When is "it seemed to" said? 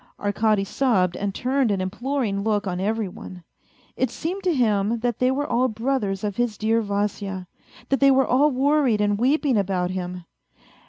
3.95-4.51